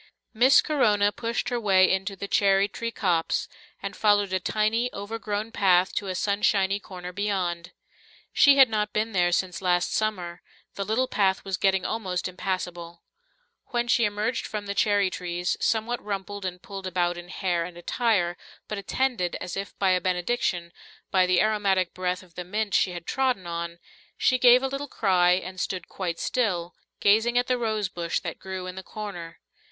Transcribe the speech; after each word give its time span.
Miss 0.33 0.63
Corona 0.63 1.11
pushed 1.11 1.49
her 1.49 1.59
way 1.59 1.87
into 1.93 2.15
the 2.15 2.27
cherry 2.27 2.67
tree 2.67 2.89
copse, 2.89 3.47
and 3.83 3.95
followed 3.95 4.33
a 4.33 4.39
tiny, 4.39 4.91
overgrown 4.93 5.51
path 5.51 5.93
to 5.93 6.07
a 6.07 6.15
sunshiny 6.15 6.79
corner 6.79 7.13
beyond. 7.13 7.71
She 8.33 8.57
had 8.57 8.67
not 8.67 8.93
been 8.93 9.11
there 9.11 9.31
since 9.31 9.61
last 9.61 9.93
summer; 9.93 10.41
the 10.73 10.83
little 10.83 11.07
path 11.07 11.45
was 11.45 11.55
getting 11.55 11.85
almost 11.85 12.27
impassable. 12.27 13.03
When 13.67 13.87
she 13.87 14.03
emerged 14.05 14.47
from 14.47 14.65
the 14.65 14.73
cherry 14.73 15.11
trees, 15.11 15.55
somewhat 15.59 16.01
rumpled 16.03 16.45
and 16.45 16.63
pulled 16.63 16.87
about 16.87 17.15
in 17.15 17.29
hair 17.29 17.63
and 17.63 17.77
attire, 17.77 18.37
but 18.67 18.79
attended, 18.79 19.37
as 19.39 19.55
if 19.55 19.77
by 19.77 19.91
a 19.91 20.01
benediction, 20.01 20.73
by 21.11 21.27
the 21.27 21.39
aromatic 21.41 21.93
breath 21.93 22.23
of 22.23 22.33
the 22.33 22.43
mint 22.43 22.73
she 22.73 22.89
had 22.89 23.05
trodden 23.05 23.45
on, 23.45 23.77
she 24.17 24.39
gave 24.39 24.63
a 24.63 24.67
little 24.67 24.87
cry 24.87 25.33
and 25.33 25.59
stood 25.59 25.87
quite 25.87 26.17
still, 26.17 26.73
gazing 26.99 27.37
at 27.37 27.45
the 27.45 27.59
rosebush 27.59 28.19
that 28.21 28.39
grew 28.39 28.65
in 28.65 28.73
the 28.73 28.81
corner. 28.81 29.39